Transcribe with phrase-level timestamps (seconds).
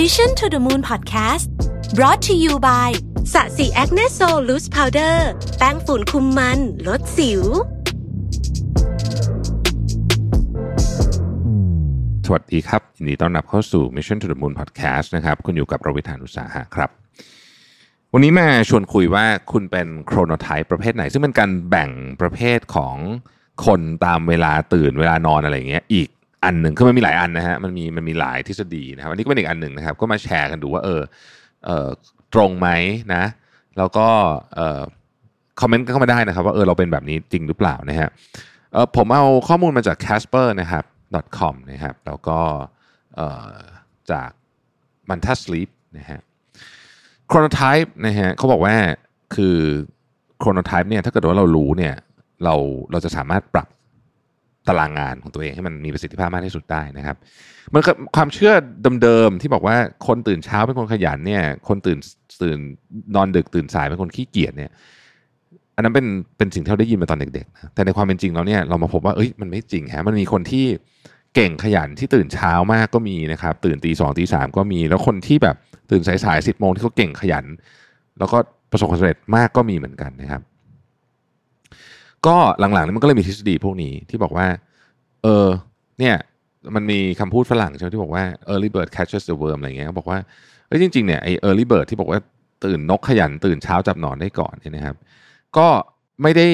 [0.00, 1.46] Mission to the Moon Podcast
[1.98, 2.90] brought to you by
[3.32, 5.28] สะสี Acne Sol Loose Powder
[5.58, 7.42] แป้งฝุ่นคุมมัน ลดสิว
[12.26, 16.90] สวัสดีครับยินดีต้อนรับเข้าสู่ Mission to the Moon Podcast นะครับ คุณอยู่กับรวิศ หาญอุตสาหะครับ
[18.12, 21.90] วันนี้มาชวนคุยว่าคุณเป็น chronotype ประเภทไหน ซึ่งเป็นการแบ่ง
[22.20, 22.96] ประเภทของ
[23.66, 26.08] คนตามเวลาตื่นเวลานอนอะไรอย่างเงี้ยอีก
[26.44, 31.02] อันหนึ่งคือมันมีหลายอันนะฮะมันมีมันมีหลายทฤษฎีนะครับอันนี้ก็เป็นอีกอันหนึ่งนะครับ ก็มาแชร์กันดูว่าเออ
[31.64, 31.88] เออ
[32.34, 32.68] ตรงไหม
[33.14, 33.24] นะ
[33.78, 34.08] แล้วก็
[34.54, 34.80] เออ
[35.60, 38.08] คอมเมนต์เข้ามาได้นะครับ ว่าเออเราเป็นแบบนี้จริงหรือเปล่านะฮะ
[38.72, 40.84] เออผมเอาข้อมูลมาจาก Casper นะครับ
[41.38, 42.38] .com นะครับแล้วก็
[43.16, 43.52] เออ
[44.10, 44.30] จาก
[45.08, 46.20] Manta Sleep นะฮะ
[47.30, 48.74] Chronotype นะฮะเขาบอกว่า
[49.34, 49.56] คือ
[50.42, 51.94] Chronotype เนี่ยถ้าเกิดว่าเรารู้เนี่ย
[52.44, 52.54] เรา
[52.90, 53.68] เราจะสามารถปรับ
[54.68, 57.16] ตารางงานของตัวเองให้มันมีประสิทธิภาพมากที่สุดได้นะครับ
[57.72, 57.82] มัน
[58.16, 58.52] ความเชื่อ
[59.02, 61.98] เดิมๆที่บอกว่าคนตื่นเช้าเป็นคนขยันเนี่ย คนตื่น
[62.42, 62.58] ตื่น
[63.14, 64.70] นอนดึกตื่นสายเป็นคนขี้เกียจเนี่ย
[65.76, 66.06] อันนั้นเป็น
[66.38, 70.66] เป็นสิ่งที่เราได้ยินมาตอนเด็กๆนะแต่ในความเป็นจริงแล้วเนี่ยเรามาพบว่าเอ้ยมันไม่จริงฮะมันมีคนที่
[71.34, 75.56] เก่งขยันที่ตื่นเช้ามากก็มีนะครับ ตื่นตีสองตีสามก็มี แล้วคนที่แบบ
[75.90, 77.44] ตื่นสายสายสิบโมงที่เขาเก่งขยัน
[78.18, 78.38] แล้วก็
[78.70, 80.42] ประสบความสำเร็จมากก็มีเหมือนกันนะครับ
[82.26, 84.46] ก็หลังๆนี่มันก็เลยมีทฤษฎีพวกนี้ที่บอกว่า
[85.22, 85.48] เออ
[85.98, 86.16] เนี่ย
[86.74, 90.18] มันมีคำพูดฝรั่งใช่ไหมที่บอกว่า early bird catches the worm อะไรเงี้ยเขาบอกว่า
[90.66, 92.20] เอ้ยจริงๆเนี่ยไอ้ early bird ที่บอกว่า
[92.64, 94.96] ตื่นนกขยันตื่นเช้าจับหนอนได้ก่อนเนี่ยนะครับ
[95.56, 95.68] ก็
[96.22, 96.48] ไม่ได้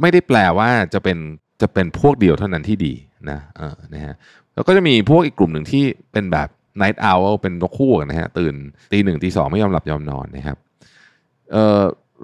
[0.00, 1.18] ไม่ได้แปลว่าจะเป็น
[1.62, 2.94] จะเป็นพวกเดียวเท่านั้นที่ดี
[3.30, 4.14] นะเออนะฮะ
[4.54, 6.48] แล้วก็จะมีพวกอีกกลุ่มหนึ่งที่เป็นแบบ
[6.82, 8.54] night owl เป็นนกคู่กันนะฮะตื่น
[8.92, 10.56] ตีหนึ่งตีสองไม่ยอมหลับยอมนอนนะครับ
[11.52, 11.82] เออ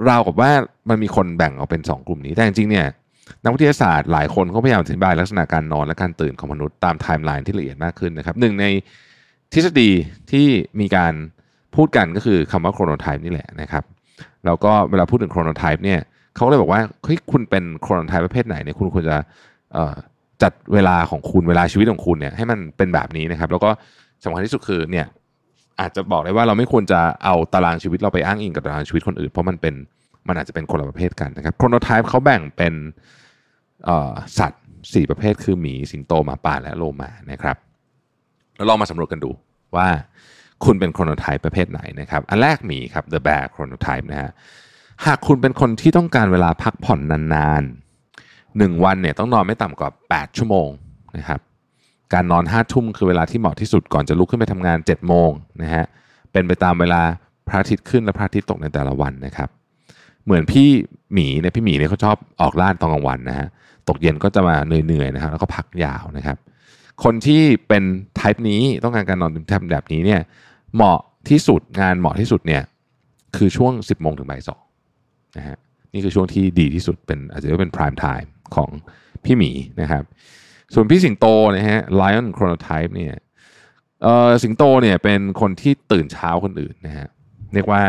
[0.09, 0.50] ราวกับว่า
[0.89, 2.87] มันมีคนแบ่งออกเป็นสองกลุ่มนี้แต่จริงๆเนี่ย
[3.45, 8.67] นักวิทยาศาสตร์หลายคนเขาพยายามอธิบายลักษณะการนอนและการตื่นของมนุษย์ตามไทม์ไลน์ที่ละเอียดมากขึ้นนะครับหนึ่งใน
[9.53, 9.91] ทฤษฎี
[10.33, 10.47] ที่
[10.81, 11.12] มีการ
[11.75, 13.84] พูดกันก็คือคำว่า chronotype นี่แหละนะครับ
[14.47, 16.01] แล้วก็เวลาพูดถึง chronotype เนี่ย
[16.34, 19.17] เขาเลยบอกว่าเฮ้ยคุณเป็น chronotype ประเภทไหนเนี่ยคุณควรจะ
[20.42, 23.70] จัดเวลาของคุณเวลาชีวิตของคุณเนี่ยให้มันเป็นแบบนี้นะครับ แล้วก็
[24.24, 25.07] สำคัญที่สุดคือเนี่ย
[25.80, 29.74] อาจจะบอกได้ว่าเราไม่ควรจะเอาตารางชีวิตเราไปอ้างอิงกับตารางชีวิตคนอื่น เพราะมันเป็น
[30.29, 32.74] มันอาจจะเป็นคนละประเภทกันนะครับโครโนไทป์เขาแบ่งเป็น
[34.39, 37.57] สัตว์ 4 ประเภทคือหมีสิงโตหมาป่าและโลมานะครับ
[38.57, 39.30] แล้วลองมาสำรวจกันดู
[39.77, 39.89] ว่า
[40.64, 44.30] คุณเป็นโครโนไทป์ประเภทไหนนะครับ อันแรกหมีครับ the bear chronotype นะฮะ
[45.07, 47.01] หากคุณเป็นคนที่ต้องการเวลาพักผ่อน
[47.34, 50.68] นานๆหนึ่งวันเนี่ยต้องนอนไม่ต่ำกว่า 8 ชั่วโมง
[51.17, 51.40] นะครับ
[52.14, 55.30] การนอน5ทุ่มคือเวลาที่เหมาะที่สุดก่อนจะลุกขึ้นไปทำงาน7โมง
[55.63, 55.85] นะฮะ
[56.33, 57.02] เป็นไปตามเวลา
[57.48, 59.48] พระอาทิตย์ขึ้นและพระอาทิตย์ตกในแต่ละวันนะครับ
[60.25, 60.69] เหมือนพี่
[61.13, 63.48] หมีเนี่ยพี่หมีเนี่ยเขาชอบออกล่าตอนกลางวันนะฮะ
[63.89, 66.36] ตกเย็นก็จะมาเหนื่อยๆนะครับ แล้วก็พักยาวนะครับ
[67.05, 67.83] คนที่เป็น
[68.17, 70.20] ไทป์นี้ต้องการการนอนทำแบบนี้เนี่ย
[70.75, 70.98] เหมาะ
[71.29, 72.63] ที่สุดงานเหมาะที่สุดเนี่ย
[73.36, 74.63] คือช่วง 10โมงถึงบ่ายสอง
[75.36, 75.57] นะฮะ
[75.92, 78.69] นี่คือช่วงที่ดีที่สุดเป็นอาจจะเรียกเป็น prime time ของ
[79.25, 79.51] พี่หมี
[79.81, 80.05] นะครับ
[80.75, 81.27] ส่วนพี่สิงโต
[81.57, 83.14] นะฮะ lion chronotype เนี่ย
[84.02, 87.07] เอ่อสิงโตเนี่ยเป็นคนที่ตื่นเช้าคนอื่นนะฮะ
[87.55, 87.83] เรียกว่า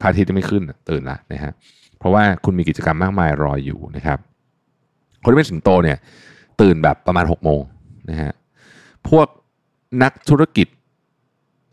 [0.00, 1.52] พระอาทิตย์จะไม่ขึ้นตื่นละนะฮะ
[1.98, 4.18] เพราะว่าคุณมีกิจกรรมมากมายรออยู่นะครับ
[5.22, 5.98] คนที่เป็นสิงโตเนี่ย
[6.60, 7.60] ตื่นแบบประมาณ6โมง
[8.10, 8.32] นะฮะ
[9.08, 9.26] พวก
[10.02, 10.68] นักธุรกิจ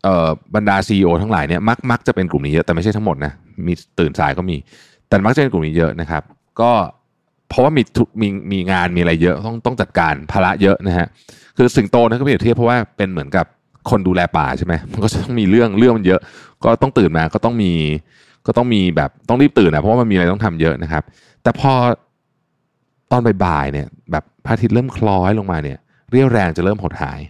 [0.04, 3.32] เอ่อบรรดา CEO ทั้งหลายเนี่ยมักมักจะเป็นกลุ่มนี้เยอะแต่ไม่ใช่ทั้งหมดนะ
[3.66, 4.56] มีตื่นสายก็มี
[5.08, 6.22] แต่มักจะเป็นกลุ่มนี้เยอะนะครับ
[6.60, 6.72] ก็
[7.48, 7.82] เพราะว่ามี
[8.20, 11.06] มีมีงานมีอะไรเยอะต้องต้องจัดการภาระเยอะนะฮะ
[11.56, 13.46] คือสิงโตนะก็เปรียบเทียบเพราะว่าเป็นเหมือนกับ
[13.90, 16.20] คนดูแลป่าใช่ไหมมันก็จะต้องมีเรื่องเรื่องมันเยอะ
[16.64, 17.72] ก็ต้องตื่นมาก็ต้องมี
[18.46, 21.02] ก็ต้องมีแบบต้องรีบตื่นนะเพราะว่ามันมีอะไรต้องทำเยอะนะครับ
[21.42, 21.72] แต่พอ
[23.12, 25.78] ตอนบ่ายๆเนี่ย แบบพระอาทิตย์เริ่มคล้อยลงมาเนี่ย
[26.10, 27.20] เรี่ยวแรงจะเริ่มหดหาย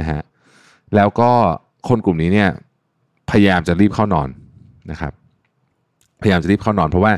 [0.00, 0.20] นะฮะ
[0.94, 1.30] แล้วก็
[1.88, 2.48] คนกลุ่มนี้เนี่ย
[3.30, 4.28] พยายามจะรีบเข้านอน
[4.90, 5.12] นะครับ
[6.22, 7.12] พยายามจะรีบเข้านอน เพราะว่า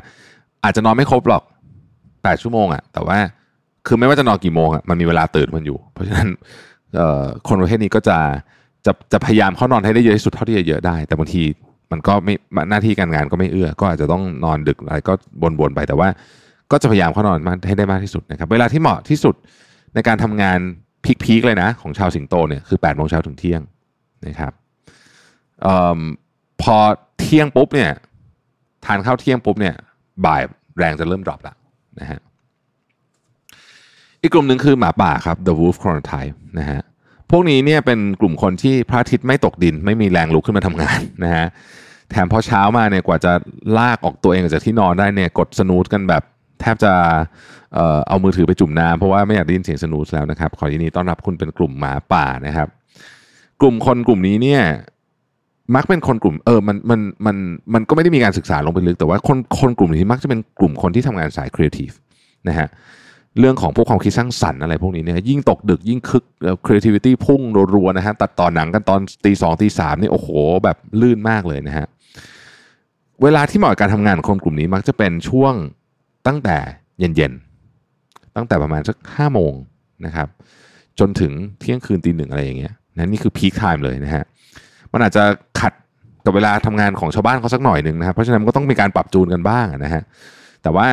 [0.64, 1.42] อาจจะนอนไม่ครบหรอก
[2.28, 3.19] แปดชั่วโมงอะแต่ว่า
[3.87, 6.28] คือไม่ว่าจะนอนกี่โมงอะมันมีเวลาตื่นมันอยู่ เพราะฉะนั้น
[7.49, 8.19] คนประเภทนี้ก็จะ
[8.86, 11.42] จะจะพยายามเข้านอนให้ได้เยอะที่สุดเท่าที่จะเยอะได้ แต่บางที
[11.92, 12.34] มันก็ไม่
[12.71, 15.13] หน้าที่การงานก็ไม่เอื้อ ก็อาจจะต้องนอนดึกอะไรก็
[15.60, 16.09] วนๆไปแต่ว่า
[16.72, 19.34] ก็จะพยายามเข้านอนให้ได้มากที่สุดนะครับ เวลาที่เหมาะที่สุด
[19.95, 20.59] ในการทำงาน
[21.24, 23.60] พีคๆเลยนะ ของชาวสิงโตเนี่ยคือ8ปดโมงเช้าถึงเที่ยง
[24.27, 24.53] นะครับ
[25.66, 26.01] ออ
[26.63, 26.77] พอ
[27.21, 27.91] เที่ยงปุ๊บเนี่ย
[28.84, 29.74] ทานข้าวเที่ยงปุ๊บเนี่ย
[30.27, 30.42] บ่าย
[30.78, 31.54] แรงจะเริ่มดรอปละ
[32.00, 32.21] นะฮะ
[34.22, 36.80] อีกกลุ่มหนึ่งคือหมาป่าครับ the wolf chronotype นะฮะ
[37.30, 41.47] พวกนี้เนี่ยเป็นกลุ่มคนที่พระอาทิตย์ไม่ตกดิน ไม่มีแรงลุกขึ้นมาทำงานนะฮะ
[42.10, 43.33] แถมพอเช้ามาเนี่ยกว่าจะ
[43.78, 46.22] ลากออกตัวเองออกจากที่นอนได้เนี่ยกด snooze กันแบบ
[46.60, 46.92] แทบจะ
[47.74, 52.68] เอ่อเอามือถือไปจุ่มน้ำเพราะว่าไม่อยากได้ยินเสียง snooze แล้วนะครับ ขอยินดีต้อนรับคุณเป็นกลุ่มหมาป่านะครับ
[53.60, 54.62] กลุ่มคนกลุ่มนี้เนี่ย
[55.74, 57.36] มักเป็นคนกลุ่มเออมันมันมัน
[57.74, 61.91] มันก็ไม่ได้มีการศึกษาลงไปลึก แต่ว่าคนคนกลุ่มนี้มักจะเป็นกลุ่มคนที่ทำงานสายครีเอทีฟ
[62.48, 62.68] นะฮะ
[63.38, 67.41] เรื่องของพวกความคิดสร้างสรรค์อะไรพวกนี้เนี่ยยิ่งตกดึกยิ่งคึกแล้ว creativity พุ่ง
[67.74, 70.28] รัวๆนะฮะตัดต่อหนังกันตอนตีสองตีสามนี่โอ้โห
[70.65, 71.86] แบบลื่นมากเลยนะฮะ
[73.22, 75.54] เวลาที่เหมาะกับการทำงานของคนกลุ่มนี้มักจะเป็นช่วง
[76.26, 76.56] ตั้งแต่
[76.98, 79.53] เย็นๆ ตั้งแต่ประมาณสักห้าโมง
[80.06, 80.28] นะครับ
[80.98, 84.24] จนถึงเที่ยงคืนตีหนึ่งอะไรอย่างเงี้ยนะนี่คือพีคไทม์เลยนะฮะ
[84.92, 85.24] มันอาจจะ
[85.60, 85.72] ขัด
[86.24, 90.02] กับเวลาทำงานของชาวบ้านเขาสักหน่อยหนึ่งนะครับ เพราะฉะนั้นก็ต้องมีการปรับจูนกันบ้างนะฮะ
[90.62, 90.86] แต่ว่า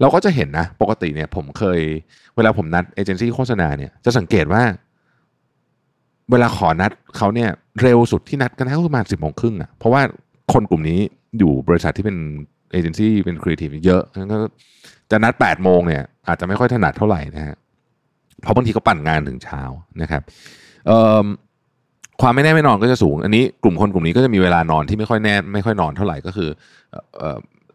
[0.00, 1.80] เราก็จะเห็นนะ ปกติเนี่ย ผมเคย
[2.36, 4.62] เวลาผมนัดเอเจนซี่โฆษณาเนี่ยจะสังเกตว่า
[6.30, 7.50] เวลาขอนัดเขาเนี่ย
[7.82, 10.02] เร็วสุดที่นัดกันก็ประมาณสิบโมงครึ่งอะเพราะว่า
[10.52, 11.00] คนกลุ่มนี้
[11.38, 12.16] อยู่บริษัทที่เป็น
[12.72, 14.38] เอเจนซี่เป็นครีเอทีฟเยอะงั้นก็
[15.10, 17.56] จะนัดแปดโมงเนี่ย อาจจะไม่ค่อยถนัดเท่าไหร่นะฮะ
[18.42, 19.62] เพราะบางทีเขาปั่นงานถึงเช้า
[20.02, 20.22] นะครับ
[22.20, 26.48] ความไม่แน่ไม่นอนก็จะสูง อันนี้กลุ่มคนกลุ่มนี้ก็จะมีเวลานอนที่ไม่ค่อยแน่ไม่ค่อยนอนเท่าไหร่ก็คือ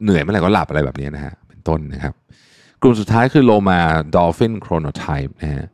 [0.03, 2.13] เหนื่อยเมื่อไหร่ก็หลับอะไรแบบนี้นะฮะเป็นต้นนะครับ
[2.81, 3.79] กลุ่มสุดท้ายคือโลมา
[4.15, 5.65] ดอลฟินโครโนไทป์นะฮะ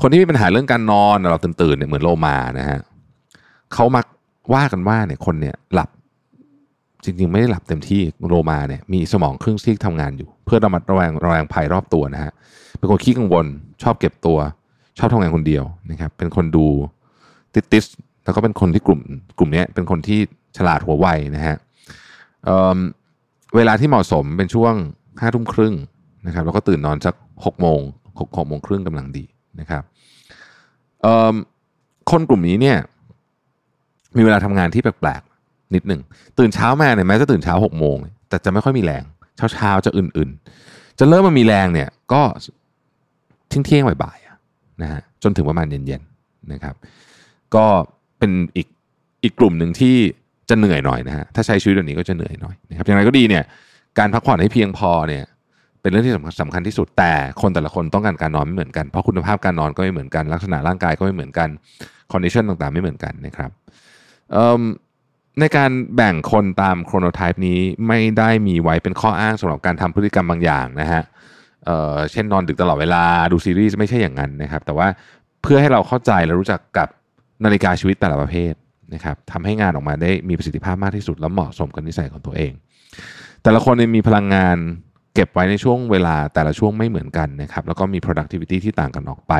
[0.00, 2.78] คนที่มีปัญหาเรื่องการนอนเราตื่นๆเนี่ยเหมือนโลมานะฮะ
[3.74, 4.06] เขามัก
[4.54, 5.88] ว่ากันว่าเนี่ยคนเนี่ยหลับ
[7.04, 12.32] จริงๆ ไม่ได้หลับเต็มที่โลมาเนี่ยมีสมองครึ่งซีกทำงานอยู่ เพื่อระมัดระวังระวังภัยรอบตัวนะฮะ
[12.78, 13.46] เป็นคนขี้กังวล
[13.82, 14.38] ชอบเก็บตัว
[14.98, 16.66] ชอบทำงานคนเดียวนะครับเป็นคนดู
[17.54, 17.84] ติติส
[18.24, 19.00] แล้วก็เป็นคนที่กลุ่ม
[19.38, 20.18] กลุ่มนี้เป็นคนที่
[20.56, 21.06] ฉลาดหัวไว
[21.36, 21.56] นะฮะ
[22.44, 24.74] เเวลาที่เหมาะสมเป็นช่วง
[25.20, 25.74] ห้าทุ่มครึ่ง
[26.26, 27.14] นะครับ แล้วก็ตื่นนอนสัก
[27.44, 27.80] หกโมง
[28.20, 29.24] หกหกโมงครึ่งกำลังดี
[29.60, 29.82] นะครับ
[32.10, 32.78] คนกลุ่มนี้เนี่ย
[34.16, 36.00] มีเวลาทำงานที่แปลกๆนิดหนึ่ง
[36.38, 37.96] ตื่นเช้ามาเนี่ยแม้จะตื่นเช้าหกโมง
[38.28, 39.04] แต่จะไม่ค่อยมีแรง
[39.36, 42.22] เช้าเช้าจะอื่นๆ จะเริ่มมามีแรงเนี่ย ก็
[43.48, 46.74] เที่ยงเที่ยงบ่ายๆนะฮะจนถึงประมาณเย็นๆนะครับ
[47.56, 47.66] ก็
[48.18, 48.68] เป็นอีก
[49.22, 49.96] อีกกลุ่มหนึ่งที่
[50.48, 53.44] จะเหนื่อยหน่อยนะฮะถ้าใช้ชีวิตแบบนี้ก็จะเหนื่อยหน่อยนะครับอย่างไรก็ดีเนี่ย
[53.98, 55.24] การพักผ่อนให้เพียงพอเนี่ย
[55.80, 61.48] เป็นเรื่องที่สำคัญสำคัญที่สุดแต่คนแต่ละคนต้องการการนอนไม่เหมือนกันเพราะคุณภาพการนอนก็ไม่เหมือนกันลักษณะร่างกายก็ไม่เหมือนกัน
[62.12, 63.50] condition ต่างๆ ไม่เหมือนกันนะครับ
[65.40, 71.02] ในการแบ่งคนตาม chronotype นี้ไม่ได้มีไว้เป็นข้ออ้างสำหรับการทำพฤติกรรมบางอย่างนะฮะ
[71.64, 74.88] เเช่นนอนดึกตลอดเวลาดูซีรีส์ไม่ใช่อย่างนั้นนะครับ แต่ว่า
[75.42, 76.88] เพื่อให้เราเข้าใจและรู้จักกับ
[77.44, 78.52] นาฬิกาชีวิตแต่ละประเภท
[78.94, 82.52] นะครับทำให้งานออกมาได้มีประสิทธิภาพมากที่สุด และเหมาะสมกับนิสัยของตัวเอง
[83.42, 84.56] แต่ละคนมีพลังงาน
[85.14, 89.34] เก็บไว้ในช่วงเวลาแต่ละช่วงไม่เหมือนกันนะครับแล้วก็มี productivity ที่ต่างกันออกไป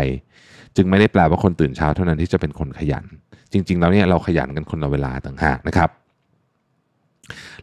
[0.77, 3.05] จึงไม่ได้แปลว่าคนตื่นเช้าเท่านั้นที่จะเป็นคนขยัน
[3.53, 5.91] จริง ๆ แล้วเนี่ยเราขยันกันคนละเวลาต่างหากนะครับ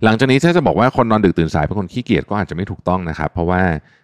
[0.03, 3.61] หลังจากนี้ถ้าจะบอกว่าคนนอนดึกตื่นสายเป็นคนขี้เกียจก็อาจจะไม่ถูกต้องนะครับ เพราะว่า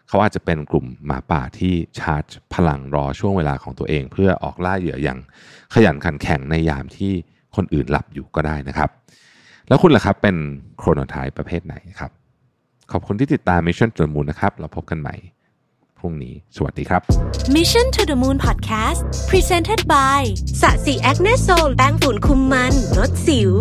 [0.10, 2.24] เขาอาจจะเป็นกลุ่มหมาป่าที่ชาร์จ
[2.54, 5.20] พลังรอช่วงเวลาของตัวเอง เพื่อออกล่าเหยื่ออย่าง
[5.74, 7.12] ขยันขันแข็งในยามที่
[7.56, 8.90] คนอื่นหลับอยู่ก็ได้นะครับ
[9.68, 10.36] แล้วคุณล่ะครับเป็น
[10.78, 12.12] โครโนไทป์ประเภทไหนครับ
[12.92, 15.16] ขอบคุณที่ติดตาม Mission to the Moon นะครับเราพบกันใหม่
[16.00, 17.02] พรุ่งนี้ สวัสดีครับ
[17.56, 19.00] Mission to the Moon Podcast
[19.30, 20.22] Presented by
[20.62, 23.54] สะสีแอคเนโซลแป้งฝุ่นคุมมันลดสิว